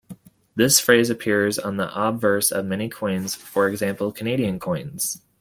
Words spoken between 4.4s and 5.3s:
coins.